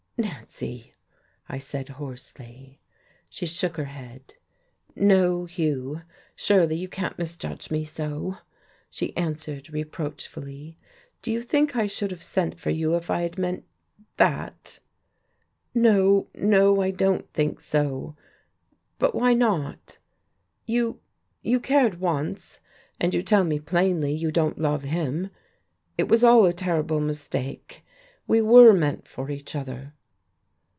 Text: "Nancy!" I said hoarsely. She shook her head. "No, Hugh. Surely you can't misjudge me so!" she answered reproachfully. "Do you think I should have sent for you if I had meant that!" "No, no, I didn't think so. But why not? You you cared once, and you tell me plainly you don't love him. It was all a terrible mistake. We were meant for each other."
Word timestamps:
"Nancy!" 0.23 0.93
I 1.49 1.57
said 1.57 1.89
hoarsely. 1.89 2.79
She 3.27 3.47
shook 3.47 3.75
her 3.77 3.85
head. 3.85 4.35
"No, 4.95 5.45
Hugh. 5.45 6.01
Surely 6.35 6.75
you 6.75 6.87
can't 6.87 7.17
misjudge 7.17 7.71
me 7.71 7.83
so!" 7.83 8.37
she 8.91 9.17
answered 9.17 9.73
reproachfully. 9.73 10.77
"Do 11.23 11.31
you 11.31 11.41
think 11.41 11.75
I 11.75 11.87
should 11.87 12.11
have 12.11 12.21
sent 12.21 12.59
for 12.59 12.69
you 12.69 12.95
if 12.95 13.09
I 13.09 13.21
had 13.21 13.39
meant 13.39 13.65
that!" 14.17 14.77
"No, 15.73 16.27
no, 16.35 16.81
I 16.81 16.91
didn't 16.91 17.33
think 17.33 17.59
so. 17.59 18.15
But 18.99 19.15
why 19.15 19.33
not? 19.33 19.97
You 20.67 20.99
you 21.41 21.59
cared 21.59 21.99
once, 21.99 22.59
and 22.99 23.15
you 23.15 23.23
tell 23.23 23.43
me 23.43 23.59
plainly 23.59 24.13
you 24.13 24.31
don't 24.31 24.59
love 24.59 24.83
him. 24.83 25.31
It 25.97 26.07
was 26.07 26.23
all 26.23 26.45
a 26.45 26.53
terrible 26.53 26.99
mistake. 26.99 27.83
We 28.27 28.39
were 28.39 28.71
meant 28.71 29.07
for 29.07 29.31
each 29.31 29.55
other." 29.55 29.95